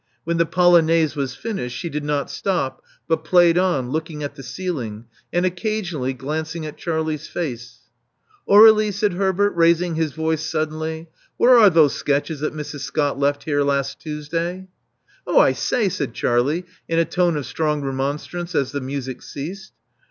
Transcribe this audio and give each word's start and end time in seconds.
When 0.23 0.37
the 0.37 0.47
polonaise 0.47 1.15
was 1.15 1.35
finished, 1.35 1.77
she 1.77 1.87
did 1.87 2.03
not 2.03 2.31
stop, 2.31 2.81
but 3.07 3.23
played 3.23 3.55
on, 3.59 3.91
looking 3.91 4.23
at 4.23 4.33
the 4.33 4.41
ceiling, 4.41 5.05
and 5.31 5.45
occasionally 5.45 6.11
glancing 6.13 6.65
at 6.65 6.75
Charlie's 6.75 7.27
face. 7.27 7.81
Aurelie," 8.49 8.91
said 8.91 9.13
Herbert, 9.13 9.51
raising 9.55 9.93
his 9.93 10.13
voice 10.13 10.43
suddenly: 10.43 11.07
where 11.37 11.55
are 11.55 11.69
those 11.69 11.93
sketches 11.93 12.39
that 12.39 12.51
Mrs. 12.55 12.79
Scott 12.79 13.19
left 13.19 13.43
here 13.43 13.61
last 13.63 13.99
Tuesday?" 13.99 14.67
(J)h, 15.27 15.37
I 15.39 15.53
say!'' 15.53 15.89
said 15.89 16.15
Charlie, 16.15 16.65
in 16.89 16.97
a 16.97 17.05
tone 17.05 17.37
of 17.37 17.45
strong 17.45 17.83
remonstrance, 17.83 18.55
as 18.55 18.71
the 18.71 18.81
music 18.81 19.21
ceased. 19.21 19.71